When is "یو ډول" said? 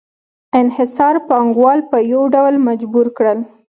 2.13-2.55